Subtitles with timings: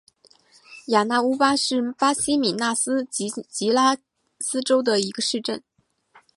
[0.87, 3.29] 雅纳乌巴是巴西米纳斯吉
[3.71, 3.95] 拉
[4.39, 5.61] 斯州的一个市镇。